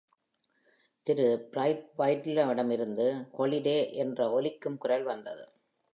திரு.ப்ரைத்வைட்டிடமிருந்து" 1.07 3.05
Holliday" 3.37 3.95
என்ற 3.95 4.31
ஒலிக்கும் 4.31 4.77
குரல் 4.77 5.03
வந்தது. 5.03 5.45